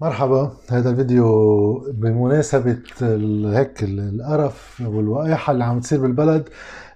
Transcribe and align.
مرحبا 0.00 0.52
هذا 0.70 0.90
الفيديو 0.90 1.92
بمناسبة 1.92 2.78
هيك 3.42 3.82
القرف 3.82 4.82
والوقاحة 4.86 5.52
اللي 5.52 5.64
عم 5.64 5.80
تصير 5.80 6.00
بالبلد 6.00 6.48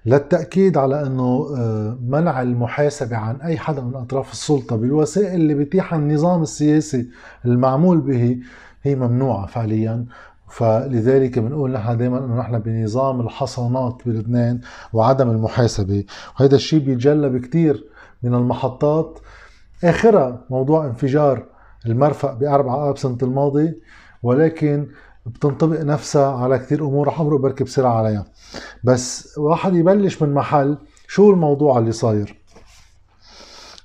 للتأكيد 0.06 0.78
على 0.78 1.06
أنه 1.06 1.48
آه، 1.56 1.98
منع 2.08 2.42
المحاسبة 2.42 3.16
عن 3.16 3.36
أي 3.36 3.58
حدا 3.58 3.82
من 3.82 3.94
أطراف 3.94 4.32
السلطة 4.32 4.76
بالوسائل 4.76 5.34
اللي 5.34 5.54
بيتيحها 5.54 5.98
النظام 5.98 6.42
السياسي 6.42 7.08
المعمول 7.44 8.00
به 8.00 8.38
هي 8.82 8.94
ممنوعة 8.94 9.46
فعليا. 9.46 10.06
فلذلك 10.48 11.38
بنقول 11.38 11.72
نحن 11.72 11.96
دائما 11.96 12.18
إنه 12.18 12.38
نحن 12.38 12.58
بنظام 12.58 13.20
الحصانات 13.20 14.02
بلبنان 14.06 14.60
وعدم 14.92 15.30
المحاسبة. 15.30 16.04
وهذا 16.40 16.56
الشيء 16.56 16.80
بيتجلى 16.80 17.28
بكثير 17.28 17.84
من 18.22 18.34
المحطات. 18.34 19.18
اخرها 19.84 20.40
موضوع 20.50 20.86
انفجار 20.86 21.55
المرفق 21.88 22.32
بأربعة 22.32 22.90
آب 22.90 22.98
سنة 22.98 23.18
الماضي 23.22 23.74
ولكن 24.22 24.88
بتنطبق 25.26 25.80
نفسها 25.80 26.32
على 26.32 26.58
كثير 26.58 26.84
أمور 26.86 27.06
رح 27.06 27.20
أمرق 27.20 27.40
بركي 27.40 27.64
بسرعة 27.64 27.92
عليها. 27.92 28.26
بس 28.84 29.38
واحد 29.38 29.74
يبلش 29.74 30.22
من 30.22 30.34
محل 30.34 30.78
شو 31.08 31.30
الموضوع 31.30 31.78
اللي 31.78 31.92
صاير؟ 31.92 32.40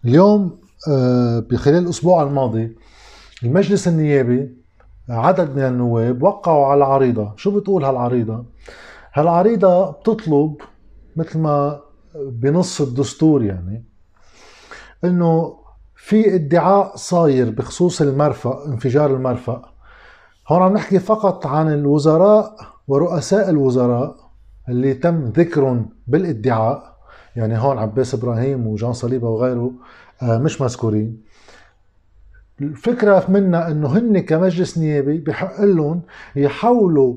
اليوم 0.06 0.60
آه، 0.90 1.40
بخلال 1.40 1.78
الأسبوع 1.84 2.24
الماضي 2.24 2.76
المجلس 3.44 3.88
النيابي 3.88 4.56
عدد 5.10 5.56
من 5.56 5.62
النواب 5.62 6.24
وقعوا 6.24 6.66
على 6.66 6.84
عريضة. 6.84 7.34
شو 7.36 7.60
بتقول 7.60 7.86
هالعريضة؟ 7.86 8.46
هالعريضة 9.14 9.92
بتطلب 9.92 10.56
مثل 11.16 11.40
ما 11.40 11.80
بنص 12.16 12.82
الدستور 12.82 13.44
يعني 13.44 13.84
إنه 15.04 15.61
في 16.04 16.36
ادعاء 16.36 16.96
صاير 16.96 17.50
بخصوص 17.50 18.02
المرفأ 18.02 18.66
انفجار 18.68 19.16
المرفأ. 19.16 19.62
هون 20.48 20.62
عم 20.62 20.74
نحكي 20.74 21.00
فقط 21.00 21.48
عن 21.48 21.74
الوزراء 21.74 22.56
ورؤساء 22.88 23.50
الوزراء 23.50 24.16
اللي 24.70 24.94
تم 24.94 25.26
ذكرهم 25.26 25.90
بالادعاء. 26.08 26.98
يعني 27.36 27.58
هون 27.58 27.78
عباس 27.78 28.14
إبراهيم 28.14 28.68
وجان 28.68 28.94
صليبة 28.94 29.30
وغيره 29.30 29.72
آه، 30.22 30.38
مش 30.38 30.62
مذكورين. 30.62 31.22
الفكرة 32.62 33.26
منا 33.30 33.72
إنه 33.72 33.98
هن 33.98 34.20
كمجلس 34.20 34.78
نيابي 34.78 35.18
بحق 35.18 35.62
لهم 35.62 36.02
يحولوا 36.36 37.16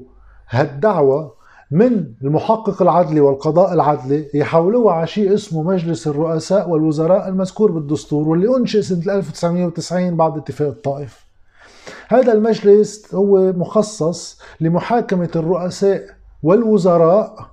هالدعوة 0.49 1.35
من 1.75 2.07
المحقق 2.23 2.83
العدلي 2.83 3.21
والقضاء 3.21 3.73
العدلي 3.73 4.31
يحولوها 4.35 4.95
على 4.95 5.07
شيء 5.07 5.35
اسمه 5.35 5.63
مجلس 5.63 6.07
الرؤساء 6.07 6.69
والوزراء 6.69 7.29
المذكور 7.29 7.73
بالدستور 7.73 8.29
واللي 8.29 8.57
أنشئ 8.57 8.83
سنة 8.83 9.17
1990 9.17 10.17
بعد 10.17 10.37
اتفاق 10.37 10.69
الطائف. 10.69 11.27
هذا 12.09 12.33
المجلس 12.33 13.15
هو 13.15 13.53
مخصص 13.53 14.41
لمحاكمة 14.61 15.31
الرؤساء 15.37 16.03
والوزراء. 16.43 17.51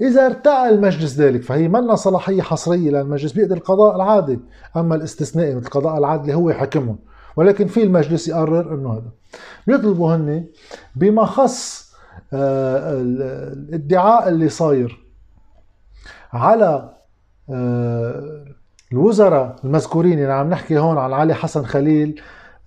إذا 0.00 0.26
ارتأى 0.26 0.68
المجلس 0.68 1.16
ذلك 1.16 1.42
فهي 1.42 1.68
منا 1.68 1.94
صلاحية 1.94 2.42
حصرية 2.42 2.90
للمجلس 2.90 3.32
بيقدر 3.32 3.56
القضاء 3.56 3.96
العادي 3.96 4.40
أما 4.76 4.94
الاستثنائي 4.94 5.54
مثل 5.54 5.66
القضاء 5.66 5.98
العادلي 5.98 6.34
هو 6.34 6.50
يحكمهم 6.50 6.98
ولكن 7.36 7.66
في 7.66 7.82
المجلس 7.82 8.28
يقرر 8.28 8.74
إنه 8.74 8.92
هذا. 8.92 9.10
بيطلبوا 9.66 10.16
هن 10.16 10.44
بما 10.96 11.24
خص 11.24 11.91
الادعاء 12.32 14.28
اللي 14.28 14.48
صاير 14.48 15.04
على 16.32 16.90
آه، 17.50 18.44
الوزراء 18.92 19.56
المذكورين 19.64 20.18
يعني 20.18 20.32
عم 20.32 20.50
نحكي 20.50 20.78
هون 20.78 20.98
عن 20.98 21.12
علي 21.12 21.34
حسن 21.34 21.64
خليل 21.64 22.20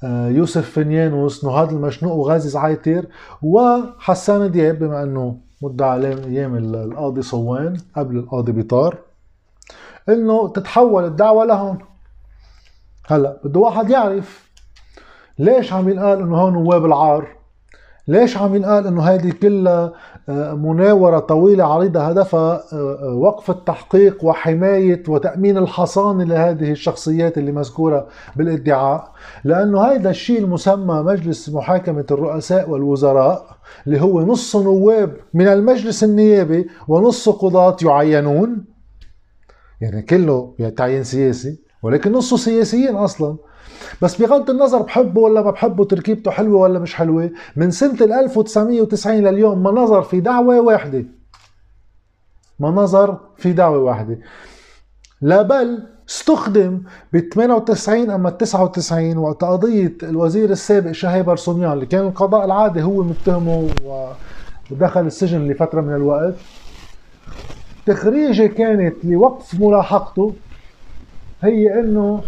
آه، 0.04 0.28
يوسف 0.28 0.70
فنيانوس 0.70 1.46
نهاد 1.46 1.72
المشنوق 1.72 2.14
وغازي 2.14 2.50
زعيتر 2.50 3.06
وحسان 3.42 4.52
دياب 4.52 4.80
بما 4.80 5.04
إنه 5.04 5.38
مدة 5.62 5.86
عليه 5.86 6.26
أيام 6.26 6.56
القاضي 6.56 7.22
صوان 7.22 7.78
قبل 7.96 8.18
القاضي 8.18 8.52
بيطار 8.52 8.98
إنه 10.10 10.48
تتحول 10.48 11.06
الدعوة 11.06 11.46
لهون. 11.46 11.78
هلأ 13.08 13.40
بده 13.44 13.60
واحد 13.60 13.90
يعرف 13.90 14.50
ليش 15.40 15.74
عم 15.74 15.90
ينقال 15.90 16.22
إنه 16.22 16.38
هون 16.38 16.54
نواب 16.54 16.86
العار 16.86 17.35
ليش 18.08 18.38
عم 18.38 18.56
ينقال 18.56 18.88
إنه 18.88 19.04
هذه 19.04 19.32
كلها 19.32 19.94
آه، 20.30 20.54
مناورة 20.54 21.20
طويلة 21.20 21.64
عريضة؟ 21.64 22.02
هدفها 22.02 22.64
آه، 22.74 22.98
آه، 23.02 23.14
وقف 23.14 23.50
التحقيق 23.50 24.24
وحماية 24.24 25.04
وتأمين 25.08 25.58
الحصانة 25.58 26.24
لهذه 26.24 26.72
الشخصيات 26.72 27.38
اللي 27.38 27.52
مذكورة 27.52 28.08
بالادعاء. 28.36 29.12
لأنه 29.44 29.82
هذا 29.82 30.10
الشيء 30.10 30.40
المسمى 30.40 31.04
مجلس 31.04 31.50
محاكمة 31.50 32.06
الرؤساء 32.12 32.70
والوزراء 32.70 33.46
اللي 33.88 34.02
هو 34.02 34.22
نص 34.22 34.56
نواب 34.56 35.18
من 35.34 35.48
المجلس 35.48 36.04
النيابي 36.04 36.68
ونص 36.88 37.30
قضاة 37.30 37.78
يعينون. 37.84 38.66
يعني 39.82 40.02
كله 40.02 40.54
تعيين 40.78 41.04
سياسي 41.04 41.60
ولكن 41.84 42.12
نصه 42.12 42.38
سياسيين 42.38 42.96
أصلا. 42.96 43.38
بس 44.02 44.22
بغض 44.22 44.50
النظر 44.50 44.82
بحبه 44.82 45.22
ولا 45.22 45.42
ما 45.42 45.52
بحبه 45.52 45.86
تركيبته 45.86 46.32
حلوة 46.32 46.60
ولا 46.60 46.80
مش 46.80 46.96
حلوة 46.96 47.30
من 47.56 47.72
سنة 47.72 48.22
1990 48.22 49.18
لليوم 49.18 49.64
ما 49.64 49.72
نظر 49.72 50.02
في 50.02 50.20
دعوة 50.20 50.60
واحدة. 50.62 51.04
ما 52.60 52.70
نظر 52.70 53.18
في 53.38 53.54
دعوة 53.54 53.78
واحدة. 53.78 54.18
لا 55.22 55.42
بل 55.42 55.84
استخدم 56.10 56.82
ب 57.14 57.20
98 57.20 58.10
أما 58.10 58.30
99 58.30 59.18
وقت 59.18 59.44
قضية 59.44 59.94
الوزير 60.04 60.50
السابق 60.50 60.92
شهي 60.92 61.24
برسوميان 61.24 61.72
اللي 61.72 61.86
كان 61.86 62.08
القضاء 62.08 62.46
العادي 62.46 62.84
هو 62.84 63.04
متهمه 63.04 63.70
ودخل 64.72 65.06
السجن 65.06 65.48
لفترة 65.48 65.82
من 65.82 65.96
الوقت. 65.96 66.34
تخريجه 67.86 68.48
كانت 68.48 68.96
لوقف 69.04 69.60
ملاحقته 69.60 70.34
هي 71.42 71.80
إنه 71.80 72.22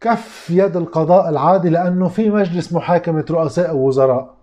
كف 0.00 0.50
يد 0.50 0.76
القضاء 0.76 1.28
العادي 1.28 1.68
لأنه 1.68 2.08
في 2.08 2.30
مجلس 2.30 2.72
محاكمة 2.72 3.24
رؤساء 3.30 3.76
ووزراء. 3.76 4.34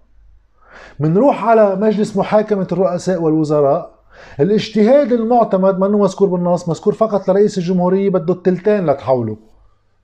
منروح 0.99 1.45
على 1.45 1.75
مجلس 1.75 2.17
محاكمة 2.17 2.67
الرؤساء 2.71 3.21
والوزراء 3.21 3.91
الاجتهاد 4.39 5.11
المعتمد 5.11 5.79
منه 5.79 5.97
مذكور 5.97 6.27
بالنص 6.27 6.69
مذكور 6.69 6.93
فقط 6.93 7.29
لرئيس 7.29 7.57
الجمهورية 7.57 8.09
بده 8.09 8.33
التلتين 8.33 8.85
لتحوله. 8.85 9.37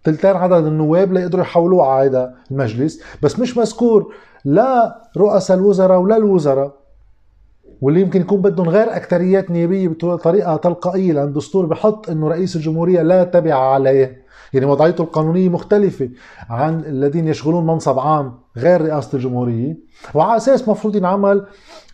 تلتين 0.04 0.36
عدد 0.36 0.66
النواب 0.66 1.14
ليقدروا 1.14 1.44
يحولوه 1.44 1.88
على 1.88 2.10
هذا 2.10 2.34
المجلس 2.52 3.04
بس 3.22 3.40
مش 3.40 3.58
مذكور 3.58 4.14
لا 4.46 5.02
رؤساء 5.18 5.58
الوزراء 5.58 6.00
ولا 6.00 6.18
الوزراء. 6.18 6.83
واللي 7.84 8.02
يمكن 8.02 8.22
يكون 8.22 8.42
بدهم 8.42 8.70
غير 8.70 8.96
أكثريات 8.96 9.52
نيابية 9.52 9.88
بطريقة 9.88 10.56
تلقائية 10.56 11.14
لأن 11.14 11.28
الدستور 11.28 11.66
بحط 11.66 12.10
إنه 12.10 12.28
رئيس 12.28 12.56
الجمهورية 12.56 13.02
لا 13.02 13.24
تبع 13.24 13.56
عليه. 13.56 14.24
يعني 14.54 14.66
وضعيته 14.66 15.02
القانونية 15.02 15.50
مختلفة 15.50 16.10
عن 16.50 16.80
الذين 16.80 17.28
يشغلون 17.28 17.66
منصب 17.66 18.00
عام 18.00 18.34
غير 18.58 18.82
رئاسة 18.82 19.16
الجمهورية. 19.16 19.78
وعلى 20.14 20.38
أساس 20.38 20.70
مفروض 20.70 20.96
ينعمل 20.96 21.46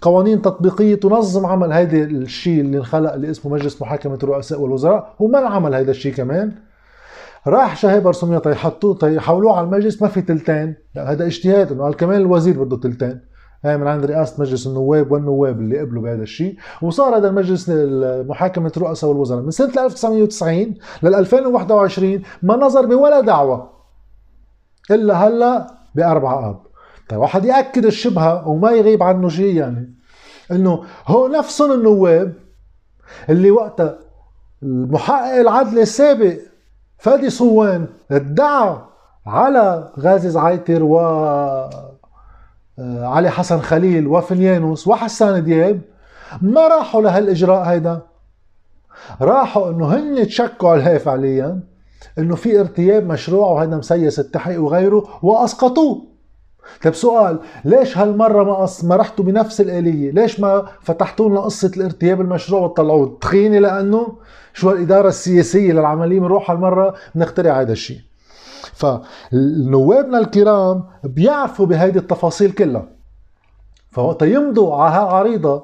قوانين 0.02 0.42
تطبيقية 0.42 0.96
تنظم 0.96 1.46
عمل 1.46 1.74
هذا 1.74 1.98
الشيء 1.98 2.62
اللي 2.62 2.78
انخلق 2.78 3.14
اللي 3.14 3.30
اسمه 3.30 3.54
مجلس 3.54 3.82
محاكمة 3.82 4.20
الرؤساء 4.24 4.62
والوزراء 4.62 5.16
وما 5.20 5.40
انعمل 5.40 5.76
هذا 5.76 5.92
الشيء 5.92 6.14
كمان. 6.14 6.52
راح 7.48 7.78
شهاب 7.78 8.08
رسومية 8.08 8.38
تيحطوه 8.38 8.98
تيحولوه 8.98 9.58
على 9.58 9.66
المجلس 9.66 10.02
ما 10.02 10.08
في 10.08 10.22
تلتين. 10.22 10.76
لا 10.96 11.12
هذا 11.12 11.26
اجتهاد 11.26 11.72
إنه 11.72 11.84
قال 11.84 11.96
كمان 11.96 12.22
الوزير 12.22 12.64
بده 12.64 12.78
تلتين. 12.78 13.29
هاي 13.66 13.78
من 13.78 13.88
عند 13.88 14.06
رئاسة 14.06 14.42
مجلس 14.42 14.68
النواب 14.68 15.12
والنواب 15.12 15.60
اللي 15.60 15.80
قبلوا 15.80 16.04
بهذا 16.04 16.24
الشيء. 16.24 16.56
وصار 16.82 17.18
هذا 17.18 17.28
المجلس 17.28 17.70
محاكمة 18.30 18.72
الرؤساء 18.78 19.10
والوزراء. 19.10 19.42
من 19.42 19.52
سنة 19.52 19.86
1990 19.86 20.76
لل 21.04 21.16
2021 21.16 22.22
ما 22.44 22.56
نظر 22.56 22.86
بولا 22.86 23.22
دعوة 23.22 23.70
إلا 24.92 25.14
هلا 25.14 25.68
بأربعة 25.96 26.50
آب. 26.50 26.60
طيب 27.10 27.20
واحد 27.20 27.46
يأكد 27.46 27.86
الشبهة 27.86 28.48
وما 28.48 28.72
يغيب 28.72 29.04
عنه 29.04 29.30
شيء 29.30 29.56
يعني. 29.56 29.94
إنه 30.52 30.84
هو 31.08 31.28
نفسهم 31.28 31.72
النواب 31.72 32.34
اللي 33.30 33.52
وقتها 33.52 34.00
المحقق 34.64 35.40
العدل 35.40 35.80
السابق 35.80 36.34
فادي 36.98 37.30
صوان 37.30 37.88
ادعى 38.12 38.78
على 39.26 39.92
غازي 40.00 40.30
زعيتر 40.30 40.84
و 40.84 41.00
علي 43.02 43.30
حسن 43.30 43.60
خليل 43.60 44.08
وفنيانوس 44.08 44.88
وحسان 44.88 45.44
دياب 45.44 45.82
ما 46.42 46.68
راحوا 46.68 47.02
لهالإجراء 47.02 47.64
هيدا 47.64 48.02
راحوا 49.22 49.70
إنه 49.70 49.86
هن 49.96 50.28
تشكوا 50.28 50.70
عليه 50.70 50.98
فعليا 50.98 51.60
إنه 52.18 52.36
في 52.36 52.60
ارتياب 52.60 53.08
مشروع 53.08 53.48
وهذا 53.48 53.78
مسيس 53.78 54.20
التحقيق 54.20 54.62
وغيره 54.64 55.08
وأسقطوه 55.22 56.06
طيب 56.84 56.94
سؤال 56.94 57.40
ليش 57.66 57.98
هالمرة 57.98 58.44
ما 58.44 58.64
أص... 58.64 58.84
ما 58.84 58.96
رحتوا 58.96 59.26
بنفس 59.26 59.62
الآلية؟ 59.62 60.12
ليش 60.12 60.40
ما 60.40 60.66
فتحتوا 60.82 61.30
لنا 61.30 61.40
قصة 61.40 61.72
الارتياب 61.78 62.22
المشروع 62.22 62.62
وطلعوه؟ 62.62 63.18
تخيني 63.22 63.60
لأنه 63.60 64.18
شو 64.54 64.72
الإدارة 64.72 65.08
السياسية 65.08 65.74
للعملية 65.74 66.20
بنروح 66.20 66.52
هالمرة 66.52 66.94
بنخترع 67.16 67.62
هذا 67.62 67.72
الشيء. 67.72 68.00
فالنوابنا 68.80 70.18
الكرام 70.18 70.84
بيعرفوا 71.04 71.66
بهيدي 71.66 72.00
التفاصيل 72.00 72.52
كلها. 72.52 72.88
فوقت 73.92 74.22
يمضوا 74.22 74.76
على 74.76 74.96
هالعريضة 74.96 75.64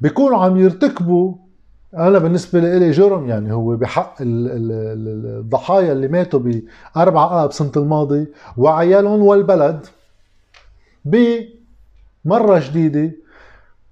بيكونوا 0.00 0.38
عم 0.38 0.56
يرتكبوا 0.56 1.34
أنا 1.94 2.18
بالنسبة 2.18 2.60
لي 2.60 2.90
جرم 2.90 3.28
يعني 3.28 3.52
هو 3.52 3.76
بحق 3.76 4.14
الضحايا 4.20 5.92
اللي 5.92 6.08
ماتوا 6.08 6.40
ب 6.40 6.62
4 6.96 7.44
اب 7.44 7.52
سنة 7.52 7.72
الماضي 7.76 8.26
وعيالهم 8.56 9.22
والبلد 9.22 9.86
بمره 11.04 12.58
جديدة 12.58 13.12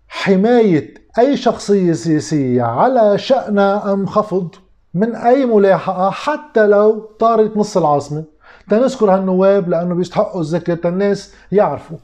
حماية 0.09 0.95
أي 1.19 1.37
شخصية 1.37 1.93
سياسية 1.93 2.63
على 2.63 3.19
شأنها 3.19 3.93
أم 3.93 4.07
خفض. 4.07 4.55
من 4.95 5.15
أي 5.15 5.47
ملاحقة 5.47 6.11
حتى 6.11 6.67
لو 6.67 7.01
طارت 7.19 7.57
نص 7.57 7.77
العاصمة. 7.77 8.25
تنذكر 8.71 9.15
هالنواب 9.15 9.69
لأنه 9.69 9.95
بيستحقوا 9.95 10.41
الذكر 10.41 10.75
تالناس 10.75 11.35
يعرفوا. 11.53 11.97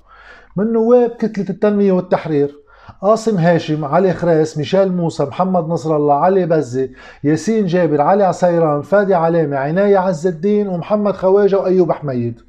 من 0.56 0.72
نواب 0.72 1.10
كتلة 1.10 1.46
التنمية 1.50 1.92
والتحرير 1.92 2.54
قاسم 3.02 3.36
هاشم 3.36 3.84
علي 3.84 4.12
خريس 4.14 4.58
ميشيل 4.58 4.92
موسى 4.92 5.24
محمد 5.24 5.68
نصر 5.68 5.96
الله 5.96 6.14
علي 6.14 6.46
بزي 6.46 6.90
ياسين 7.24 7.66
جابر 7.66 8.00
علي 8.00 8.24
عسيران 8.24 8.82
فادي 8.82 9.14
علامة 9.14 9.56
عناية 9.56 9.98
عز 9.98 10.26
الدين 10.26 10.68
ومحمد 10.68 11.16
خواجة 11.16 11.58
وأيوب 11.58 11.92
حميد 11.92 12.40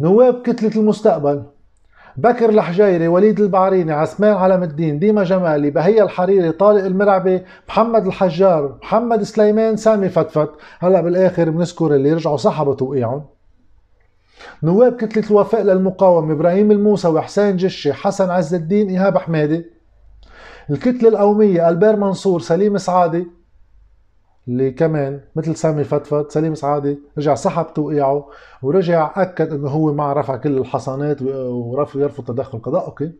نواب 0.00 0.42
كتلة 0.42 0.80
المستقبل 0.80 1.42
بكر 2.18 2.48
الحجيري 2.48 3.08
وليد 3.08 3.40
البعريني 3.40 3.92
عثمان 3.92 4.32
علم 4.36 4.62
الدين 4.62 4.98
ديما 4.98 5.24
جمالي 5.24 5.70
بهية 5.70 6.02
الحريري 6.02 6.52
طارق 6.52 6.84
المرعبي 6.84 7.42
محمد 7.68 8.06
الحجار 8.06 8.78
محمد 8.82 9.22
سليمان 9.22 9.76
سامي 9.76 10.08
فتفت. 10.08 10.50
هلا 10.78 11.00
بالآخر 11.00 11.50
بنذكر 11.50 11.94
اللي 11.94 12.12
رجعوا 12.12 12.36
سحبوا 12.36 12.74
توقيعهم. 12.74 13.24
نواب 14.62 14.96
كتلة 14.96 15.24
الوفاء 15.30 15.62
للمقاومة 15.62 16.32
إبراهيم 16.32 16.70
الموسى 16.70 17.20
حسين 17.20 17.56
جشي 17.56 17.92
حسن 17.92 18.30
عز 18.30 18.54
الدين 18.54 18.88
إيهاب 18.88 19.18
حمادي 19.18 19.64
الكتلة 20.70 21.08
القومية 21.08 21.68
ألبير 21.68 21.96
منصور 21.96 22.40
سليم 22.40 22.78
سعادي. 22.78 23.26
اللي 24.48 24.70
كمان 24.70 25.20
مثل 25.36 25.56
سامي 25.56 25.84
فتفت 25.84 26.30
سليم 26.30 26.54
سعادي 26.54 26.98
رجع 27.18 27.34
سحب 27.34 27.66
توقيعه 27.74 28.26
ورجع 28.62 29.12
أكد 29.16 29.52
أنه 29.52 29.68
هو 29.68 29.92
مع 29.92 30.12
رفع 30.12 30.36
كل 30.36 30.58
الحصانات 30.58 31.22
ورفض 31.22 32.00
يرفض 32.00 32.24
تدخل 32.24 32.60
أوكي. 32.66 33.12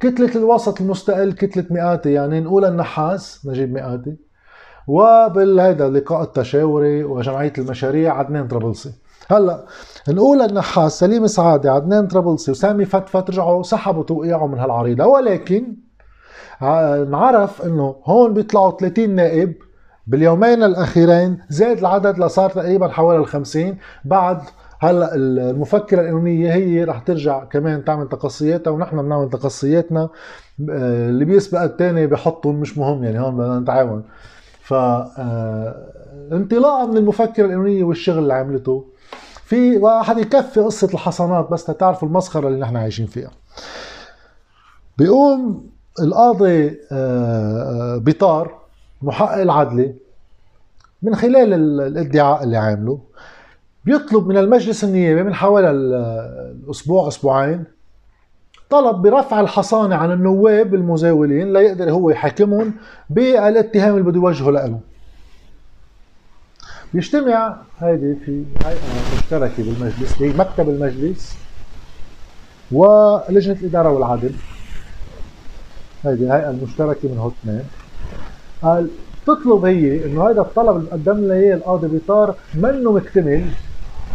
كتلة 0.00 0.36
الوسط 0.36 0.80
المستقل 0.80 1.32
كتلة 1.32 1.64
مئاتي 1.70 2.12
يعني 2.12 2.40
نقول 2.40 2.64
النحاس 2.64 3.46
نجيب 3.46 3.72
مئاتي. 3.72 4.16
وبالهيدا 4.88 5.86
اللقاء 5.86 6.22
التشاوري 6.22 7.04
وجمعية 7.04 7.52
المشاريع 7.58 8.18
عدنان 8.18 8.48
طرابلسي. 8.48 8.92
هلأ 9.30 9.64
نقول 10.08 10.40
النحاس 10.42 10.98
سليم 10.98 11.26
سعادة 11.26 11.72
عدنان 11.72 12.06
طرابلسي 12.06 12.50
وسامي 12.50 12.84
فتفت 12.84 13.30
رجعوا 13.30 13.62
سحبوا 13.62 14.04
توقيعهم 14.04 14.50
من 14.50 14.58
هالعريضة. 14.58 15.06
ولكن 15.06 15.76
نعرف 17.10 17.62
إنه 17.62 17.96
هون 18.04 18.34
بيطلعوا 18.34 18.76
30 18.76 19.10
نائب 19.10 19.54
باليومين 20.06 20.62
الأخيرين 20.62 21.38
زاد 21.48 21.78
العدد 21.78 22.18
لصار 22.18 22.50
تقريبا 22.50 22.88
حوالي 22.88 23.20
ال 23.20 23.26
50 23.26 23.76
بعد 24.04 24.42
هلأ 24.80 25.14
المفكرة 25.14 26.00
القانونيه 26.00 26.54
هي 26.54 26.84
رح 26.84 26.98
ترجع 26.98 27.44
كمان 27.44 27.84
تعمل 27.84 28.08
تقصياتها 28.08 28.70
ونحن 28.70 29.02
بنعمل 29.02 29.30
تقصياتنا. 29.30 30.08
آه، 30.70 31.08
اللي 31.08 31.24
بيسبق 31.24 31.60
الثاني 31.62 32.06
بحطهم 32.06 32.54
مش 32.60 32.78
مهم 32.78 33.04
يعني 33.04 33.20
هون 33.20 33.36
بدنا 33.36 33.60
نتعاون. 33.60 34.04
ف 34.60 34.74
آه، 34.74 35.74
انطلاقا 36.32 36.86
من 36.86 36.96
المفكرة 36.96 37.44
القانونيه 37.44 37.84
والشغل 37.84 38.18
اللي 38.18 38.34
عملته. 38.34 38.84
في 39.44 39.76
واحد 39.78 40.18
يكفي 40.18 40.60
قصة 40.60 40.88
الحصانات 40.94 41.50
بس 41.50 41.64
تعرفوا 41.64 42.08
المسخرة 42.08 42.48
اللي 42.48 42.60
نحن 42.60 42.76
عايشين 42.76 43.06
فيها. 43.06 43.30
بيقوم 44.98 45.66
القاضي 46.00 46.78
آه، 46.92 47.96
بيطار. 47.96 48.61
محقق 49.02 49.40
العدلي 49.40 49.94
من 51.02 51.14
خلال 51.14 51.52
الادعاء 51.80 52.44
اللي 52.44 52.56
عامله. 52.56 52.98
بيطلب 53.84 54.26
من 54.26 54.36
المجلس 54.36 54.84
النيابي 54.84 55.22
من 55.22 55.34
حوالي 55.34 55.70
الأسبوع 55.70 57.08
أسبوعين 57.08 57.64
طلب 58.70 58.96
برفع 58.96 59.40
الحصانة 59.40 59.96
عن 59.96 60.12
النواب 60.12 60.74
المزاولين 60.74 61.52
ليقدر 61.52 61.90
هو 61.90 62.10
يحاكمهم 62.10 62.72
بالاتهام 63.10 63.96
اللي 63.96 64.02
بده 64.10 64.16
يوجهه 64.16 64.50
له 64.50 64.80
بيجتمع 66.94 67.56
هيدي 67.78 68.16
في 68.24 68.44
هيئه 68.64 69.16
مشتركة 69.16 69.62
بالمجلس 69.62 70.22
هي 70.22 70.28
مكتب 70.28 70.68
المجلس 70.68 71.36
ولجنة 72.72 73.56
الإدارة 73.60 73.88
والعدل. 73.88 74.34
هيدي 76.04 76.24
الهيئه 76.24 76.50
المشتركه 76.50 77.08
من 77.08 77.18
هو 77.18 77.28
اثنين 77.28 77.64
قال 78.62 78.88
تطلب 79.26 79.64
هي 79.64 80.04
إنه 80.06 80.30
هذا 80.30 80.40
الطلب 80.40 80.76
اللي 80.76 80.90
قدم 80.90 81.28
لها 81.28 81.36
اياه 81.36 81.54
القاضي 81.54 81.88
بيطار 81.88 82.34
منه 82.54 82.92
مكتمل. 82.92 83.44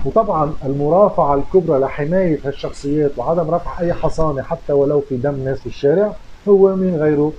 وطبعا 0.05 0.53
المرافعة 0.65 1.35
الكبرى 1.35 1.79
لحماية 1.79 2.39
هالشخصيات 2.45 3.11
وعدم 3.17 3.51
رفع 3.51 3.79
أي 3.79 3.93
حصانة 3.93 4.41
حتى 4.41 4.73
ولو 4.73 5.01
في 5.01 5.17
دم 5.17 5.43
ناس 5.45 5.59
في 5.59 5.65
الشارع 5.65 6.15
هو 6.47 6.75
من 6.75 6.95
غيره. 6.95 7.33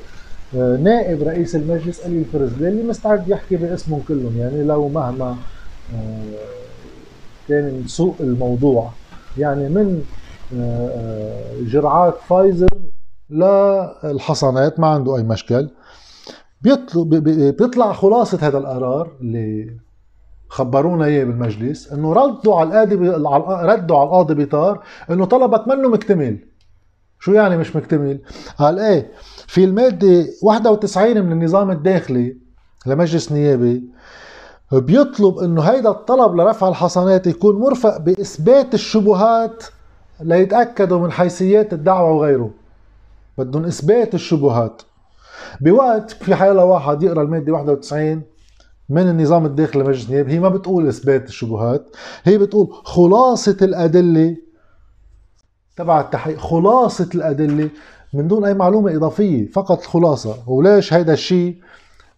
آه، 0.56 0.76
نائب 0.76 1.22
رئيس 1.22 1.56
المجلس 1.56 2.00
قليل 2.00 2.24
فرزلي 2.32 2.68
اللي 2.68 2.82
مستعد 2.82 3.28
يحكي 3.28 3.56
باسمهم 3.56 4.02
كلهم 4.08 4.36
يعني 4.38 4.62
لو 4.64 4.88
مهما 4.88 5.36
آه، 5.94 6.34
كان 7.48 7.82
سوء 7.86 8.14
الموضوع. 8.20 8.90
يعني 9.38 9.68
من 9.68 10.02
آه، 10.60 11.42
جرعات 11.60 12.14
فايزر 12.28 12.68
للحصانات 13.30 14.80
ما 14.80 14.86
عنده 14.86 15.16
أي 15.16 15.22
مشكل. 15.22 15.68
بيطلع 16.62 17.92
خلاصة 17.92 18.38
هذا 18.42 18.58
القرار 18.58 19.10
اللي 19.20 19.76
خبرونا 20.48 21.04
إياه 21.04 21.24
بالمجلس 21.24 21.92
إنه 21.92 22.12
ردوا 22.12 22.56
على 22.56 22.68
القاضي 22.68 22.94
ردوا 23.72 23.96
على 23.98 24.06
القاضي 24.06 24.34
بيطار 24.34 24.82
إنه 25.10 25.24
طلبك 25.24 25.68
منه 25.68 25.88
مكتمل. 25.88 26.38
شو 27.20 27.32
يعني 27.32 27.56
مش 27.56 27.76
مكتمل؟ 27.76 28.20
قال 28.58 28.78
إيه 28.78 29.10
في 29.46 29.64
المادة 29.64 30.26
91 30.42 31.22
من 31.22 31.32
النظام 31.32 31.70
الداخلي 31.70 32.36
لمجلس 32.86 33.32
نيابي 33.32 33.82
بيطلب 34.72 35.38
إنه 35.38 35.62
هيدا 35.62 35.90
الطلب 35.90 36.36
لرفع 36.36 36.68
الحصانات 36.68 37.26
يكون 37.26 37.56
مرفق 37.60 37.96
بإثبات 37.96 38.74
الشبهات 38.74 39.64
ليتأكدوا 40.20 40.98
من 40.98 41.12
حيثيات 41.12 41.72
الدعوة 41.72 42.12
وغيره. 42.12 42.50
بدهم 43.38 43.64
إثبات 43.64 44.14
الشبهات. 44.14 44.82
بوقت 45.60 46.10
في 46.10 46.34
حيلا 46.34 46.62
واحد 46.62 47.02
يقرأ 47.02 47.22
المادة 47.22 47.52
91 47.52 48.22
من 48.88 49.02
النظام 49.08 49.46
الداخلي 49.46 49.82
لمجلس 49.82 50.06
النيابه 50.06 50.32
هي 50.32 50.40
ما 50.40 50.48
بتقول 50.48 50.88
إثبات 50.88 51.28
الشبهات 51.28 51.96
هي 52.24 52.38
بتقول 52.38 52.68
خلاصة 52.84 53.56
الأدلة 53.62 54.36
تبع 55.76 56.00
التحقيق 56.00 56.38
خلاصة 56.38 57.08
الأدلة 57.14 57.70
من 58.14 58.28
دون 58.28 58.44
أي 58.44 58.54
معلومة 58.54 58.96
إضافية 58.96 59.50
فقط 59.50 59.80
الخلاصه 59.80 60.36
وليش 60.46 60.92
هيدا 60.92 61.12
الشيء 61.12 61.56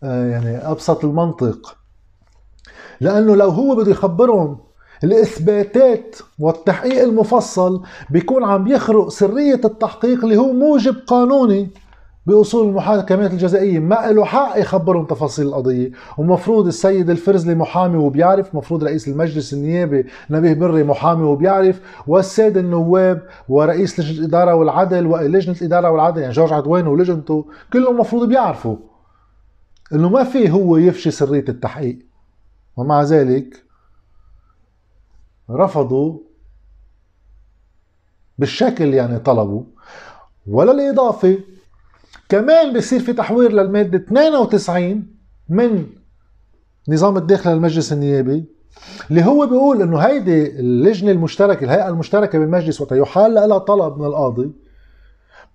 آه، 0.02 0.26
يعني 0.30 0.56
أبسط 0.56 1.04
المنطق؟ 1.04 1.76
لأنه 3.00 3.36
لو 3.36 3.48
هو 3.48 3.74
بده 3.74 3.90
يخبرهم 3.90 4.58
الإثباتات 5.04 6.16
والتحقيق 6.38 7.02
المفصل 7.02 7.82
بيكون 8.10 8.44
عم 8.44 8.66
يخرق 8.66 9.08
سرية 9.08 9.60
التحقيق 9.64 10.24
اللي 10.24 10.36
هو 10.36 10.52
موجب 10.52 10.96
قانوني. 11.06 11.70
بأصول 12.26 12.68
المحاكمات 12.68 13.32
الجزائية. 13.32 13.78
ما 13.78 14.12
له 14.12 14.24
حق 14.24 14.58
يخبرهم 14.58 15.04
تفاصيل 15.04 15.46
القضية. 15.46 15.90
ومفروض 16.18 16.66
السيد 16.66 17.10
الفرزلي 17.10 17.54
محامي 17.54 17.96
وبيعرف 17.96 18.54
مفروض 18.54 18.84
رئيس 18.84 19.08
المجلس 19.08 19.52
النيابي 19.52 20.06
نبيه 20.30 20.54
بري 20.54 20.84
محامي 20.84 21.22
وبيعرف 21.22 21.80
والساده 22.06 22.60
النواب 22.60 23.22
ورئيس 23.48 24.00
لجنة 24.00 24.18
الإدارة 24.18 24.54
والعدل 24.54 25.06
ولجنه 25.06 25.56
الإدارة 25.56 25.90
والعدل 25.90 26.20
يعني 26.20 26.32
جورج 26.32 26.52
عدوان 26.52 26.86
ولجنته 26.86 27.46
كلهم 27.72 28.00
مفروض 28.00 28.28
بيعرفوا 28.28 28.76
إنه 29.92 30.08
ما 30.08 30.24
في 30.24 30.50
هو 30.50 30.76
يفشي 30.76 31.10
سرية 31.10 31.44
التحقيق. 31.48 31.98
ومع 32.76 33.02
ذلك 33.02 33.64
رفضوا 35.50 36.18
بالشكل 38.38 38.94
يعني 38.94 39.18
طلبوا 39.18 39.62
ولا 40.46 40.72
الإضافة 40.72 41.38
كمان 42.30 42.72
بصير 42.72 43.00
في 43.00 43.12
تحوير 43.12 43.52
للمادة 43.52 43.99
92 43.99 45.06
من 45.49 45.87
نظام 46.88 47.16
الداخل 47.16 47.50
للمجلس 47.50 47.92
النيابي 47.92 48.44
اللي 49.10 49.25
هو 49.25 49.46
بيقول 49.46 49.82
إنه 49.82 49.99
هيدي 49.99 50.60
اللجنة 50.60 51.10
المشتركة 51.10 51.64
الهيئة 51.64 51.88
المشتركة 51.88 52.38
بالمجلس 52.38 52.80
وقت 52.80 52.92
يحال 52.92 53.34
لها 53.34 53.58
طلب 53.58 53.99
من 53.99 54.06
القاضي. 54.06 54.52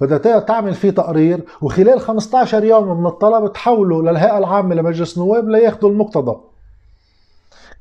بدها 0.02 0.40
تعمل 0.40 0.74
فيه 0.74 0.90
تقرير 0.90 1.46
وخلال 1.62 2.00
15 2.00 2.64
يوم 2.64 3.02
من 3.02 3.06
الطلب 3.08 3.54
تحوله 3.54 4.04
للهيئة 4.04 4.38
العامة 4.38 4.76
لمجلس 4.76 5.18
النواب 5.18 5.50
لياخذوا 5.50 5.90
المقتضى. 5.90 6.38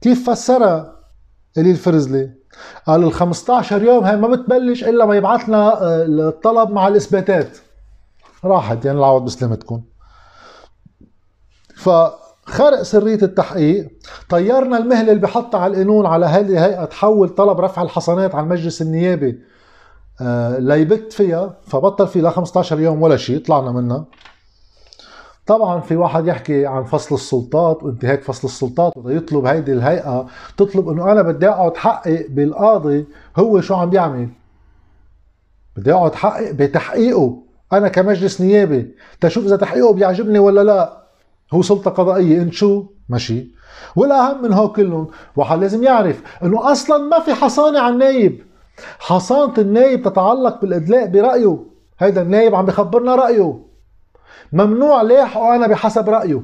كيف 0.01 0.31
فسرها 0.31 0.97
إلي 1.59 1.71
الفرزلي؟ 1.71 2.31
قال 2.87 3.05
ال 3.05 3.13
15 3.13 3.83
يوم 3.83 4.05
هاي 4.05 4.17
ما 4.17 4.29
بتبلش 4.29 4.85
إلا 4.85 5.07
ما 5.07 5.17
يبعث 5.17 5.49
لنا 5.49 5.83
آه، 5.83 6.05
الطلب 6.07 6.71
مع 6.71 6.89
الإثباتات. 6.89 7.59
راحت 8.47 8.85
يعني 8.85 8.99
العوض 8.99 9.25
بسلامتكم 9.25 9.81
فخرق 11.77 12.83
سرية 12.83 13.23
التحقيق 13.23 13.89
طيرنا 14.31 14.79
المهلة 14.79 15.09
اللي 15.13 15.23
بحطها 15.23 15.61
على 15.61 15.73
القانون 15.73 16.07
على 16.07 16.27
هذه 16.27 16.47
الهيئة 16.47 16.85
تحول 16.85 17.29
طلب 17.29 17.61
رفع 17.61 17.83
الحصانات 17.83 18.35
على 18.35 18.45
المجلس 18.45 18.83
النيابي 18.83 19.39
آه 20.21 20.59
ليبت 20.59 21.13
فيها 21.13 21.57
فبطل 21.67 22.07
في 22.07 22.21
لا 22.21 22.31
15 22.31 22.81
يوم 22.81 23.03
ولا 23.03 23.17
شيء 23.17 23.39
طلعنا 23.45 23.73
منها. 23.73 24.05
طبعا 25.47 25.81
في 25.81 25.97
واحد 25.97 26.27
يحكي 26.27 26.67
عن 26.67 26.85
فصل 26.85 27.15
السلطات 27.15 27.83
وانتهاك 27.83 28.23
فصل 28.23 28.49
السلطات 28.49 28.97
وده 28.97 29.13
يطلب 29.15 29.45
هيدي 29.47 29.73
الهيئة 29.73 30.27
تطلب 30.57 30.89
إنه 30.89 31.13
أنا 31.13 31.23
بدي 31.23 31.49
أقعد 31.49 31.77
حقق 31.77 32.27
بالقاضي 32.29 33.07
هو 33.37 33.61
شو 33.61 33.75
عم 33.75 33.91
بيعمل؟ 33.91 34.29
بدي 35.77 35.93
أقعد 35.93 36.15
حقق 36.15 36.51
بتحقيقه. 36.51 37.44
أنا 37.77 37.89
كمجلس 37.89 38.41
نيابي 38.41 38.95
تشوف 39.21 39.45
إذا 39.45 39.57
تحقيقه 39.57 39.93
بيعجبني 39.93 40.39
ولا 40.39 40.65
لا. 40.65 41.05
هو 41.53 41.63
سلطة 41.63 41.91
قضائية 41.91 42.43
إنت 42.43 42.53
شو؟ 42.53 42.85
ماشي. 43.09 43.55
والأهم 43.97 44.43
من 44.43 44.53
هو 44.53 44.73
كلهم 44.73 45.09
واحد 45.37 45.61
لازم 45.61 45.83
يعرف 45.83 46.23
إنه 46.43 46.73
أصلا 46.73 46.99
ما 46.99 47.21
في 47.21 47.35
حصانة 47.35 47.81
على 47.81 47.93
النايب. 47.93 48.43
حصانة 48.99 49.55
النايب 49.59 50.03
تتعلق 50.03 50.61
بالإدلاء 50.61 51.07
برأيه. 51.07 51.59
هيدا 51.99 52.23
النايب 52.23 52.55
عم 52.55 52.67
بخبرنا 52.67 53.15
رأيه. 53.15 53.59
ممنوع 54.53 55.03
لاحقه 55.03 55.57
أنا 55.57 55.67
بحسب 55.67 56.09
رأيه. 56.09 56.43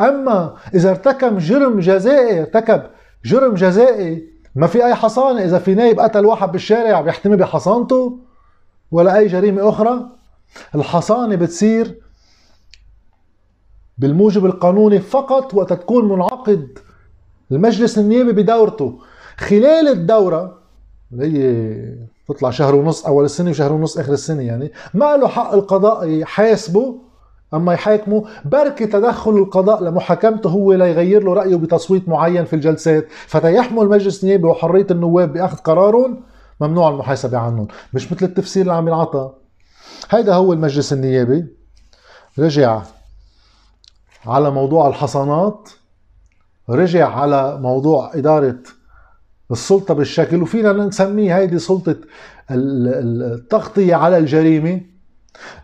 أما 0.00 0.54
إذا 0.74 0.90
ارتكب 0.90 1.38
جرم 1.38 1.80
جزائي 1.80 2.40
ارتكب 2.40 2.82
جرم 3.24 3.54
جزائي 3.54 4.28
ما 4.54 4.66
في 4.66 4.84
أي 4.84 4.94
حصانة. 4.94 5.44
إذا 5.44 5.58
في 5.58 5.74
نايب 5.74 6.00
قتل 6.00 6.26
واحد 6.26 6.52
بالشارع 6.52 7.00
بيحتمي 7.00 7.36
بحصانته 7.36 8.18
ولا 8.90 9.18
أي 9.18 9.26
جريمة 9.26 9.68
أخرى 9.68 10.06
الحصانة 10.74 11.34
بتصير 11.34 12.00
بالموجب 13.98 14.46
القانوني 14.46 15.00
فقط 15.00 15.54
وقت 15.54 15.72
تكون 15.72 16.08
منعقد 16.08 16.78
المجلس 17.52 17.98
النيابي 17.98 18.32
بدورته. 18.32 18.98
خلال 19.36 19.88
الدورة 19.88 20.58
اللي 21.12 21.26
هي 21.26 21.76
تطلع 22.28 22.50
شهر 22.50 22.74
ونص 22.74 23.06
أول 23.06 23.24
السنة 23.24 23.50
وشهر 23.50 23.72
ونص 23.72 23.98
آخر 23.98 24.12
السنة 24.12 24.42
يعني 24.42 24.72
ما 24.94 25.16
له 25.16 25.28
حق 25.28 25.52
القضاء 25.52 26.08
يحاسبه 26.08 26.94
أما 27.54 27.72
يحاكمه 27.72 28.24
بركي 28.44 28.86
تدخل 28.86 29.30
القضاء 29.30 29.82
لمحاكمته 29.82 30.50
هو 30.50 30.72
ليغير 30.72 31.22
له 31.24 31.32
رأيه 31.34 31.56
بتصويت 31.56 32.08
معين 32.08 32.44
في 32.44 32.56
الجلسات. 32.56 33.06
فتيحمل 33.26 33.82
المجلس 33.82 34.24
النيابي 34.24 34.46
وحرية 34.46 34.86
النواب 34.90 35.32
بأخذ 35.32 35.56
قرارهم 35.56 36.20
ممنوع 36.60 36.88
المحاسبة 36.88 37.38
عنهم. 37.38 37.68
مش 37.94 38.12
مثل 38.12 38.26
التفسير 38.26 38.62
اللي 38.62 38.74
عم 38.74 38.88
ينعطى. 38.88 39.32
هيدا 40.10 40.34
هو 40.34 40.52
المجلس 40.52 40.92
النيابي. 40.92 41.46
رجع 42.38 42.82
على 44.26 44.50
موضوع 44.50 44.88
الحصانات 44.88 45.68
رجع 46.70 47.08
على 47.08 47.58
موضوع 47.60 48.10
إدارة 48.14 48.58
السلطة 49.50 49.94
بالشكل 49.94 50.42
وفينا 50.42 50.72
نسميه 50.72 51.38
هيدي 51.38 51.58
سلطة 51.58 51.96
التغطية 52.50 53.94
على 53.94 54.18
الجريمة. 54.18 54.80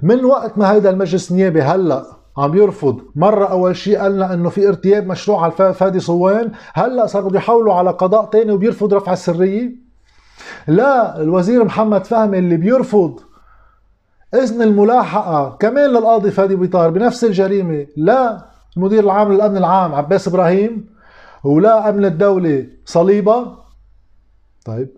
من 0.02 0.24
وقت 0.24 0.58
ما 0.58 0.72
هيدا 0.72 0.90
المجلس 0.90 1.30
النيابي 1.30 1.62
هلأ 1.62 2.06
عم 2.36 2.56
يرفض 2.56 3.00
مرة 3.16 3.46
أول 3.46 3.76
شيء 3.76 3.98
قالنا 3.98 4.34
إنه 4.34 4.48
في 4.48 4.68
ارتياب 4.68 5.06
مشروع 5.06 5.42
على 5.42 5.74
فادي 5.74 6.00
صوان 6.00 6.52
هلأ 6.74 7.06
صاروا 7.06 7.30
بيحاولوا 7.30 7.74
على 7.74 7.90
قضاء 7.90 8.24
تاني 8.24 8.52
وبيرفض 8.52 8.94
رفع 8.94 9.12
السرية. 9.12 9.70
لا 10.66 11.20
الوزير 11.20 11.64
محمد 11.64 12.06
فهمي 12.06 12.38
اللي 12.38 12.56
بيرفض 12.56 13.20
إذن 14.34 14.62
الملاحقة 14.62 15.56
كمان 15.60 15.90
للقاضي 15.90 16.30
فادي 16.30 16.56
بيطار 16.56 16.90
بنفس 16.90 17.24
الجريمة 17.24 17.86
لا 17.96 18.44
المدير 18.76 19.04
العام 19.04 19.32
للأمن 19.32 19.56
العام 19.56 19.94
عباس 19.94 20.28
إبراهيم 20.28 20.86
ولا 21.44 21.88
أمن 21.88 22.04
الدولة 22.04 22.66
صليبة. 22.84 23.56
طيب. 24.64 24.88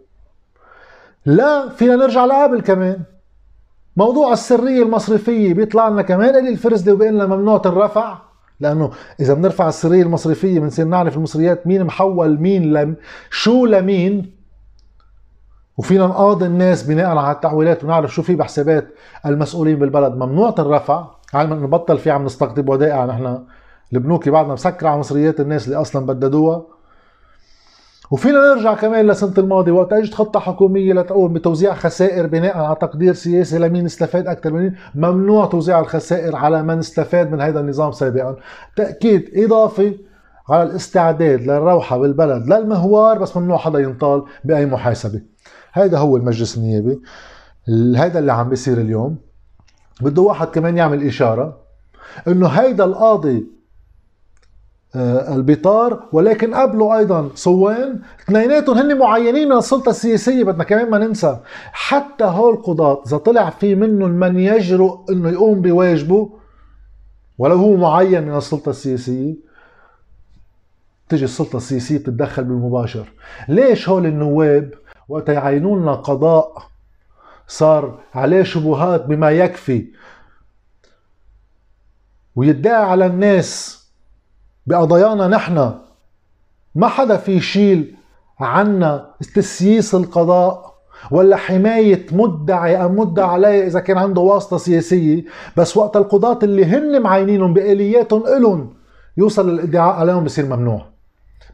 لا 1.26 1.68
فينا 1.68 1.96
نرجع 1.96 2.24
لقبل 2.24 2.60
كمان. 2.60 3.02
موضوع 3.96 4.32
السرية 4.32 4.82
المصرفية 4.82 5.54
بيطلع 5.54 5.88
لنا 5.88 6.02
كمان 6.02 6.36
قليل 6.36 6.48
الفرزدي 6.48 6.92
وبيقول 6.92 7.14
لنا 7.14 7.26
ممنوع 7.26 7.62
الرفع 7.66 8.18
لأنه 8.60 8.90
إذا 9.20 9.34
بنرفع 9.34 9.68
السرية 9.68 10.02
المصرفية 10.02 10.60
بنصير 10.60 10.86
نعرف 10.86 11.16
المصريات 11.16 11.66
مين 11.66 11.84
محول 11.84 12.40
مين 12.40 12.72
لم 12.72 12.96
شو 13.30 13.66
لمين. 13.66 14.34
وفينا 15.78 16.06
نقاضي 16.06 16.46
الناس 16.46 16.82
بناء 16.82 17.06
على 17.06 17.32
التعويلات 17.32 17.84
ونعرف 17.84 18.14
شو 18.14 18.22
في 18.22 18.34
بحسابات 18.34 18.88
المسؤولين 19.26 19.78
بالبلد. 19.78 20.12
ممنوع 20.12 20.54
الرفع 20.58 21.04
علما 21.34 21.54
انه 21.54 21.66
بطل 21.66 21.98
في 21.98 22.10
عم 22.10 22.24
نستقطب 22.24 22.68
ودائع. 22.68 23.04
نحن 23.04 23.38
البنوك 23.92 24.28
بعدنا 24.28 24.52
مسكرة 24.52 24.88
على 24.88 24.98
مصريات 24.98 25.40
الناس 25.40 25.66
اللي 25.66 25.80
أصلا 25.80 26.06
بددوها. 26.06 26.62
وفينا 28.10 28.54
نرجع 28.54 28.74
كمان 28.74 29.06
لسنة 29.06 29.34
الماضي. 29.38 29.70
وقت 29.70 29.92
إجت 29.92 30.14
خطة 30.14 30.40
حكومية 30.40 30.92
لتقوم 30.92 31.32
بتوزيع 31.32 31.74
خسائر 31.74 32.26
بناء 32.26 32.58
على 32.58 32.76
تقدير 32.80 33.14
سياسي 33.14 33.58
لمين 33.58 33.84
استفاد 33.84 34.26
أكثر 34.26 34.52
من 34.52 34.62
مين 34.62 34.74
ممنوع 34.94 35.46
توزيع 35.46 35.80
الخسائر 35.80 36.36
على 36.36 36.62
من 36.62 36.78
استفاد 36.78 37.32
من 37.32 37.40
هذا 37.40 37.60
النظام 37.60 37.92
سابقا. 37.92 38.36
تأكيد 38.76 39.30
إضافي 39.36 39.98
على 40.48 40.62
الاستعداد 40.62 41.40
للروحة 41.40 41.98
بالبلد 41.98 42.46
للمهوار 42.46 43.18
بس 43.18 43.36
ممنوع 43.36 43.58
حدا 43.58 43.78
ينطال 43.78 44.24
بأي 44.44 44.66
محاسبة. 44.66 45.33
هذا 45.74 45.98
هو 45.98 46.16
المجلس 46.16 46.56
النيابي. 46.56 47.00
هذا 47.96 48.18
اللي 48.18 48.32
عم 48.32 48.48
بيصير 48.48 48.80
اليوم. 48.80 49.16
بده 50.00 50.22
واحد 50.22 50.46
كمان 50.46 50.76
يعمل 50.76 51.06
إشارة 51.06 51.56
إنه 52.28 52.48
هيدا 52.48 52.84
القاضي 52.84 53.46
آه، 54.96 55.34
البطار 55.34 56.08
ولكن 56.12 56.54
قبله 56.54 56.98
أيضا 56.98 57.30
صوان 57.34 58.00
اثنيناتهم 58.20 58.78
هن 58.78 58.98
معينين 58.98 59.48
من 59.48 59.56
السلطة 59.56 59.90
السياسية 59.90 60.44
بدنا 60.44 60.64
كمان 60.64 60.90
ما 60.90 60.98
ننسى. 60.98 61.40
حتى 61.72 62.24
هول 62.24 62.54
القضاة 62.54 63.02
إذا 63.06 63.16
طلع 63.16 63.50
في 63.50 63.74
منهم 63.74 64.10
من 64.10 64.38
يجرؤ 64.38 65.10
إنه 65.10 65.28
يقوم 65.28 65.60
بواجبه 65.60 66.30
ولو 67.38 67.56
هو 67.56 67.76
معين 67.76 68.22
من 68.22 68.36
السلطة 68.36 68.70
السياسية 68.70 69.34
تجي 71.08 71.24
السلطة 71.24 71.56
السياسية 71.56 71.98
تتدخل 71.98 72.44
بالمباشر. 72.44 73.12
ليش 73.48 73.88
هول 73.88 74.06
النواب 74.06 74.74
وقت 75.08 75.28
يعينوا 75.28 75.78
لنا 75.78 75.94
قضاء. 75.94 76.62
صار 77.48 77.98
عليه 78.14 78.42
شبهات 78.42 79.06
بما 79.06 79.30
يكفي. 79.30 79.86
ويدعي 82.36 82.84
على 82.84 83.06
الناس 83.06 83.84
بقضايانا 84.66 85.28
نحن. 85.28 85.74
ما 86.74 86.88
حدا 86.88 87.16
في 87.16 87.32
يشيل 87.32 87.96
عنا 88.40 89.10
تسييس 89.34 89.94
القضاء 89.94 90.74
ولا 91.10 91.36
حماية 91.36 92.06
مدعي 92.12 92.82
أو 92.82 92.88
مدعى 92.88 93.26
عليه 93.26 93.66
إذا 93.66 93.80
كان 93.80 93.98
عنده 93.98 94.20
واسطة 94.20 94.56
سياسية. 94.56 95.24
بس 95.56 95.76
وقت 95.76 95.96
القضاة 95.96 96.38
اللي 96.42 96.64
هن 96.64 97.02
معينينهم 97.02 97.54
بآلياتهم 97.54 98.26
إلهم 98.26 98.74
يوصل 99.16 99.48
الإدعاء 99.48 99.94
عليهم 99.94 100.24
بصير 100.24 100.46
ممنوع. 100.46 100.93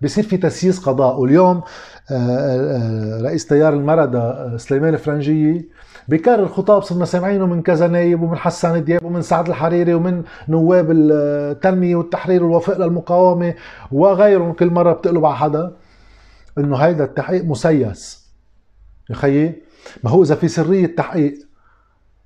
بصير 0.02 0.24
في 0.24 0.36
تسييس 0.36 0.78
قضاء. 0.78 1.20
واليوم 1.20 1.62
آه، 2.10 2.14
آه، 2.14 3.22
رئيس 3.22 3.46
تيار 3.46 3.72
المردة 3.72 4.18
آه، 4.18 4.56
سليمان 4.56 4.94
الفرنجية 4.94 5.68
بكرر 6.08 6.48
خطاب 6.48 6.82
صرنا 6.82 7.04
سامعينه 7.04 7.46
من 7.46 7.62
كذا 7.62 7.88
نايب 7.88 8.22
ومن 8.22 8.36
حسان 8.36 8.84
دياب 8.84 9.04
ومن 9.04 9.22
سعد 9.22 9.48
الحريري 9.48 9.94
ومن 9.94 10.22
نواب 10.48 10.90
التنمية 10.90 11.96
والتحرير 11.96 12.44
والوفاء 12.44 12.78
للمقاومة 12.78 13.54
وغيرهم. 13.92 14.52
كل 14.52 14.70
مرة 14.70 14.92
بتقلب 14.92 15.24
على 15.26 15.36
حدا 15.36 15.72
إنه 16.58 16.76
هيدا 16.76 17.04
التحقيق 17.04 17.44
مسيس. 17.44 18.30
يا 19.10 19.14
خيي 19.14 19.62
ما 20.04 20.10
هو 20.10 20.22
إذا 20.22 20.34
في 20.34 20.48
سرية 20.48 20.96
تحقيق 20.96 21.34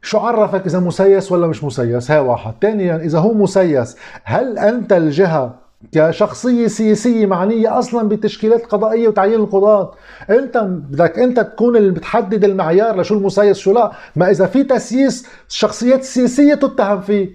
شو 0.02 0.18
عرفك 0.18 0.66
إذا 0.66 0.80
مسيس 0.80 1.32
ولا 1.32 1.46
مش 1.46 1.64
مسيس؟ 1.64 2.10
هاي 2.10 2.20
واحد. 2.20 2.54
ثانيا 2.62 2.96
إذا 2.96 3.18
هو 3.18 3.34
مسيس 3.34 3.96
هل 4.24 4.58
أنت 4.58 4.92
الجهة 4.92 5.63
كشخصية 5.92 6.66
سياسية 6.66 7.26
معنية 7.26 7.78
أصلا 7.78 8.08
بالتشكيلات 8.08 8.60
القضائية 8.60 9.08
وتعيين 9.08 9.40
القضاة. 9.40 9.94
أنت 10.30 10.56
بدك 10.58 11.18
أنت 11.18 11.40
تكون 11.40 11.76
اللي 11.76 11.90
بتحدد 11.90 12.44
المعيار 12.44 13.00
لشو 13.00 13.14
المسيس 13.14 13.58
شو 13.58 13.72
لا. 13.72 13.92
ما 14.16 14.30
إذا 14.30 14.46
في 14.46 14.64
تسييس 14.64 15.26
الشخصيات 15.48 16.00
السياسية 16.00 16.54
تتهم 16.54 17.00
فيه. 17.00 17.30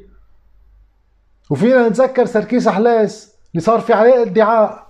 وفينا 1.49 1.87
نتذكر 1.87 2.25
سركيس 2.25 2.67
أحلاس 2.67 3.33
اللي 3.51 3.61
صار 3.61 3.79
في 3.79 3.93
عليه 3.93 4.21
ادعاء. 4.21 4.89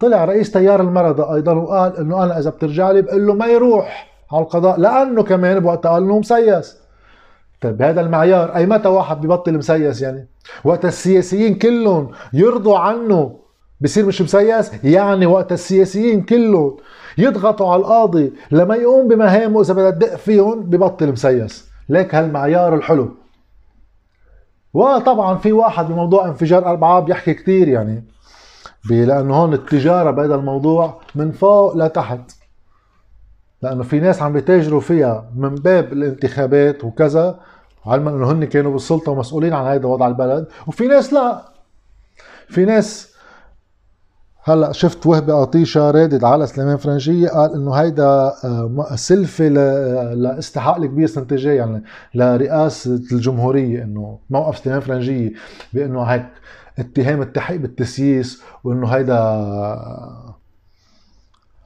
طلع 0.00 0.24
رئيس 0.24 0.50
تيار 0.50 0.80
المرضى 0.80 1.34
أيضا 1.34 1.52
وقال 1.52 1.96
إنه 1.96 2.24
أنا 2.24 2.38
إذا 2.38 2.50
بترجع 2.50 2.90
لي 2.90 3.02
بقول 3.02 3.26
له 3.26 3.34
ما 3.34 3.46
يروح 3.46 4.14
على 4.32 4.42
القضاء 4.42 4.80
لأنه 4.80 5.22
كمان 5.22 5.60
بوقتها 5.60 5.92
قال 5.92 6.02
إنه 6.02 6.18
مسيس. 6.18 6.83
طيب 7.64 7.76
بهذا 7.76 8.00
المعيار. 8.00 8.56
أي 8.56 8.66
متى 8.66 8.88
واحد 8.88 9.20
ببطل 9.20 9.58
مسيس 9.58 10.02
يعني؟ 10.02 10.28
وقت 10.64 10.84
السياسيين 10.84 11.54
كلهم 11.54 12.10
يرضوا 12.32 12.78
عنه 12.78 13.36
بصير 13.80 14.06
مش 14.06 14.22
مسيس 14.22 14.84
يعني 14.84 15.26
وقت 15.26 15.52
السياسيين 15.52 16.22
كلهم 16.22 16.76
يضغطوا 17.18 17.72
على 17.72 17.80
القاضي 17.80 18.32
لما 18.50 18.74
يقوم 18.74 19.08
بمهامه 19.08 19.60
إذا 19.60 19.74
بدها 19.74 19.90
تدق 19.90 20.16
فيهم 20.16 20.62
ببطل 20.62 21.12
مسيس. 21.12 21.68
ليك 21.88 22.14
هالمعيار 22.14 22.74
الحلو. 22.74 23.10
وطبعا 24.74 25.38
في 25.38 25.52
واحد 25.52 25.88
بموضوع 25.88 26.28
انفجار 26.28 26.66
اربعه 26.66 27.00
بيحكي 27.00 27.34
كثير 27.34 27.68
يعني 27.68 28.04
لأنه 28.90 29.34
هون 29.34 29.54
التجارة 29.54 30.10
بهذا 30.10 30.34
الموضوع 30.34 31.00
من 31.14 31.32
فوق 31.32 31.76
لتحت 31.76 32.30
لأنه 33.62 33.82
في 33.82 34.00
ناس 34.00 34.22
عم 34.22 34.32
بيتاجروا 34.32 34.80
فيها 34.80 35.30
من 35.36 35.54
باب 35.54 35.92
الانتخابات 35.92 36.84
وكذا 36.84 37.40
علما 37.86 38.10
انه 38.10 38.32
هن 38.32 38.44
كانوا 38.44 38.72
بالسلطة 38.72 39.12
ومسؤولين 39.12 39.52
عن 39.52 39.64
هذا 39.66 39.86
وضع 39.86 40.06
البلد؟ 40.06 40.46
وفي 40.66 40.86
ناس 40.86 41.12
لا. 41.12 41.48
في 42.48 42.64
ناس 42.64 43.14
هلأ 44.46 44.72
شفت 44.72 45.06
وهبة 45.06 45.40
قطيشة 45.40 45.90
رادد 45.90 46.24
على 46.24 46.46
سليمان 46.46 46.76
فرنجيه 46.76 47.28
قال 47.28 47.54
إنه 47.54 47.74
هيدا 47.74 48.32
آه، 48.44 48.88
سلفة 48.94 49.48
لاستحقاق 50.14 50.76
الكبير 50.76 51.06
سنه 51.06 51.26
الجاي 51.32 51.56
يعني 51.56 51.84
لرئاسة 52.14 52.94
الجمهورية 53.12 53.82
إنه 53.82 54.18
موقف 54.30 54.58
سليمان 54.58 54.80
فرنجيه 54.80 55.32
بإنه 55.72 56.02
هيك 56.02 56.26
اتهام 56.78 57.22
التحقيق 57.22 57.60
بالتسييس 57.60 58.42
وإنه 58.64 58.86
هيدا 58.88 59.14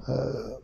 آه، 0.09 0.58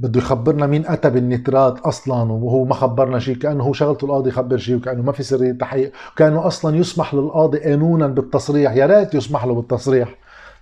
بده 0.00 0.18
يخبرنا 0.18 0.66
مين 0.66 0.86
أتى 0.86 1.10
بالنترات 1.10 1.78
أصلا 1.78 2.32
وهو 2.32 2.64
ما 2.64 2.74
خبرنا 2.74 3.18
شيء 3.18 3.36
كأنه 3.36 3.64
هو 3.64 3.72
شغلته 3.72 4.04
القاضي 4.04 4.28
يخبر 4.28 4.56
شيء 4.56 4.76
وكأنه 4.76 5.02
ما 5.02 5.12
في 5.12 5.22
سريه 5.22 5.52
تحقيق 5.52 5.92
وكأنه 6.12 6.46
أصلا 6.46 6.76
يسمح 6.76 7.14
للقاضي 7.14 7.58
قانونا 7.58 8.06
بالتصريح 8.06 8.72
يا 8.72 8.86
ريت 8.86 9.14
يسمح 9.14 9.44
له 9.44 9.54
بالتصريح. 9.54 10.14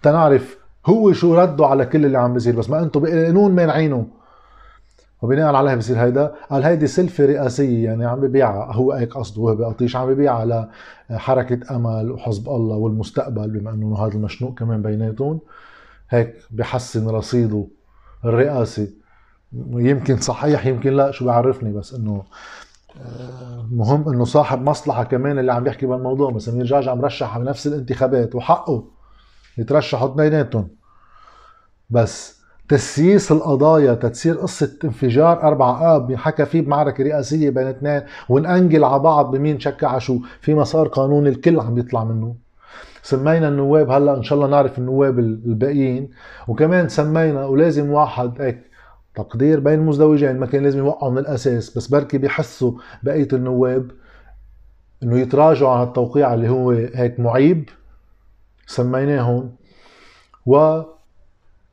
تنعرف 0.02 0.58
هو 0.86 1.12
شو 1.12 1.34
رده 1.34 1.66
على 1.66 1.86
كل 1.86 2.04
اللي 2.06 2.18
عم 2.18 2.34
بيصير 2.34 2.56
بس 2.56 2.70
ما 2.70 2.82
أنتم 2.82 3.00
بقانون 3.00 3.54
مانعينه 3.54 4.06
وبناء 5.22 5.54
عليها 5.54 5.74
بصير 5.74 5.98
هيدا 5.98 6.34
قال 6.50 6.62
هيدي 6.62 6.86
سلفة 6.86 7.26
رئاسية 7.26 7.84
يعني 7.84 8.04
عم 8.04 8.20
ببيعها 8.20 8.72
هو 8.72 8.92
هيك 8.92 9.14
قصده 9.16 9.42
هو 9.42 9.54
بقطيش 9.54 9.96
عم 9.96 10.14
ببيعها 10.14 10.68
لحركة 11.10 11.76
أمل 11.76 12.12
وحزب 12.12 12.48
الله 12.48 12.76
والمستقبل 12.76 13.50
بما 13.50 13.70
أنه 13.70 13.98
هذا 13.98 14.14
المشنوق 14.14 14.58
كمان 14.58 14.82
بيناتهم. 14.82 15.40
هيك 16.10 16.34
بحسن 16.50 17.08
رصيده 17.08 17.66
الرئاسي. 18.24 19.01
يمكن 19.72 20.16
صحيح 20.16 20.66
يمكن 20.66 20.92
لا 20.92 21.10
شو 21.10 21.24
بيعرفني 21.24 21.72
بس 21.72 21.94
إنه 21.94 22.22
آه، 23.00 23.66
مهم 23.72 24.08
إنه 24.08 24.24
صاحب 24.24 24.62
مصلحة 24.62 25.04
كمان 25.04 25.38
اللي 25.38 25.52
عم 25.52 25.66
يحكي 25.66 25.86
بالموضوع 25.86 26.30
بس 26.30 26.42
سمير 26.42 26.64
جعجع 26.64 26.94
مرشح 26.94 27.38
بنفس 27.38 27.66
الانتخابات 27.66 28.34
وحقه 28.34 28.84
يترشحوا 29.58 30.12
اثنيناتهم. 30.12 30.68
بس 31.90 32.42
تسييس 32.68 33.32
القضايا 33.32 33.94
تتصير 33.94 34.34
قصة 34.34 34.78
انفجار 34.84 35.42
أربع 35.42 35.96
آب 35.96 36.14
حكى 36.14 36.46
فيه 36.46 36.60
بمعركة 36.60 37.04
رئاسية 37.04 37.50
بين 37.50 37.66
اثنين 37.66 38.02
ونأنجل 38.28 38.84
على 38.84 38.98
بعض 38.98 39.36
بمين 39.36 39.60
شكع 39.60 39.98
شو 39.98 40.18
في 40.40 40.54
مسار 40.54 40.88
قانوني 40.88 41.28
الكل 41.28 41.60
عم 41.60 41.78
يطلع 41.78 42.04
منه. 42.04 42.34
سمينا 43.02 43.48
النواب 43.48 43.90
هلأ 43.90 44.16
إن 44.16 44.22
شاء 44.22 44.36
الله 44.38 44.48
نعرف 44.50 44.78
النواب 44.78 45.18
الباقيين. 45.18 46.10
وكمان 46.48 46.88
سمينا 46.88 47.46
ولازم 47.46 47.90
واحد 47.90 48.40
هيك 48.40 48.71
تقدير 49.14 49.60
بين 49.60 49.74
المزدوجين 49.74 50.38
ما 50.40 50.46
كان 50.46 50.62
لازم 50.62 50.78
يوقعوا 50.78 51.12
من 51.12 51.18
الأساس 51.18 51.76
بس 51.76 51.86
بركي 51.86 52.18
بيحسوا 52.18 52.72
بقية 53.02 53.28
النواب 53.32 53.90
إنه 55.02 55.18
يتراجعوا 55.18 55.72
عن 55.72 55.82
التوقيع 55.86 56.34
اللي 56.34 56.48
هو 56.48 56.70
هيك 56.70 57.20
معيب 57.20 57.68
سميناهم. 58.66 59.50
و 60.46 60.82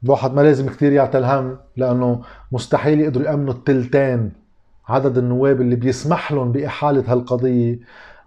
الواحد 0.04 0.34
ما 0.34 0.42
لازم 0.42 0.70
كثير 0.70 0.92
يعتل 0.92 1.24
هم 1.24 1.58
لأنه 1.78 2.22
مستحيل 2.52 3.02
يقدروا 3.02 3.26
يأمنوا 3.26 3.54
التلتين 3.54 4.32
عدد 4.88 5.18
النواب 5.18 5.62
اللي 5.62 5.76
بيسمح 5.76 6.32
لهم 6.32 6.52
بإحالة 6.52 7.14
هالقضية 7.14 7.80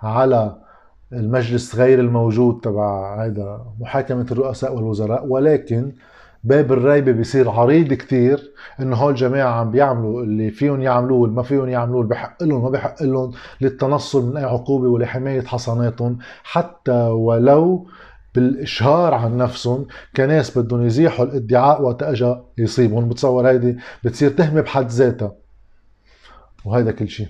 على 0.03 0.57
المجلس 1.12 1.77
غير 1.77 2.01
الموجود 2.01 2.61
تبع 2.61 3.25
هذا 3.25 3.66
محاكمة 3.81 4.27
الرؤساء 4.31 4.75
والوزراء. 4.75 5.27
ولكن 5.27 5.92
باب 6.44 6.72
الريبة 6.72 7.12
بيصير 7.12 7.50
عريض 7.50 7.92
كتير 7.92 8.52
انه 8.81 8.96
هول 8.96 9.11
الجماعة 9.11 9.61
عم 9.61 9.70
بيعملوا 9.70 10.22
اللي 10.22 10.50
فيهم 10.50 10.83
يعملوه 10.83 11.18
واللي 11.18 11.37
ما 11.37 11.42
فيهم 11.42 11.68
يعملوه 11.68 12.00
اللي 12.00 12.11
بحق 12.11 12.42
لهم 12.42 12.62
ما 12.62 12.70
بحق 12.70 13.02
لهم 13.02 13.33
للتنصل 13.61 14.31
من 14.31 14.37
أي 14.37 14.44
عقوبة 14.44 14.88
ولحماية 14.88 15.40
حصاناتهم. 15.40 16.18
حتى 16.42 17.07
ولو 17.09 17.87
بالإشهار 18.35 19.14
عن 19.14 19.37
نفسهم 19.37 19.87
كناس 20.16 20.59
بدهم 20.59 20.87
يزيحوا 20.87 21.24
الإدعاء 21.24 21.83
وقت 21.83 22.02
اجى 22.02 22.37
يصيبهم. 22.59 23.09
بتصور 23.09 23.48
هيدي 23.48 23.76
بتصير 24.05 24.31
تهمة 24.31 24.61
بحد 24.61 24.88
ذاتها. 24.88 25.33
وهيدا 26.64 26.92
كل 26.92 27.09
شيء 27.09 27.28